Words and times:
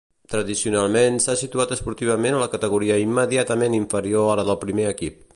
Tradicionalment 0.33 1.19
s'ha 1.25 1.35
situat 1.41 1.73
esportivament 1.75 2.37
a 2.37 2.39
la 2.43 2.49
categoria 2.53 2.97
immediatament 3.05 3.77
inferior 3.81 4.31
a 4.31 4.39
la 4.41 4.47
del 4.49 4.59
primer 4.65 4.87
equip. 4.95 5.21